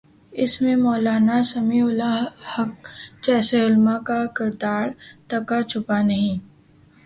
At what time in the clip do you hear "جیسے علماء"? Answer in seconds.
3.25-3.99